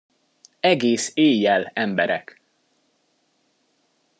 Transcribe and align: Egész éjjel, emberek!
Egész 0.59 1.11
éjjel, 1.13 1.71
emberek! 1.73 2.41